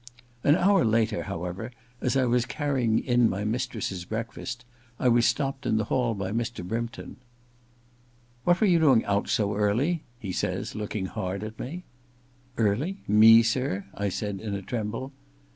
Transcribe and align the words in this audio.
An 0.43 0.55
hour 0.55 0.83
later, 0.83 1.21
however, 1.25 1.69
as 2.01 2.17
I 2.17 2.25
was 2.25 2.47
carrying 2.47 2.97
in 2.97 3.29
my 3.29 3.43
mistress's 3.45 4.03
breakfast, 4.03 4.65
I 4.99 5.07
was 5.07 5.27
stopped 5.27 5.67
in 5.67 5.77
the 5.77 5.83
hall 5.93 6.15
by 6.15 6.31
Mr. 6.31 6.67
Brympton. 6.67 7.17
* 7.79 8.43
What 8.43 8.59
were 8.61 8.65
you 8.65 8.79
doing 8.79 9.05
out 9.05 9.29
so 9.29 9.53
early?' 9.53 10.01
he 10.19 10.31
says, 10.31 10.73
looking 10.73 11.05
hard 11.05 11.43
at 11.43 11.59
me. 11.59 11.83
* 12.21 12.57
Early— 12.57 13.03
me, 13.21 13.43
sir?' 13.43 13.85
I 13.93 14.09
said, 14.09 14.41
in 14.41 14.55
a 14.55 14.63
tremble. 14.63 15.11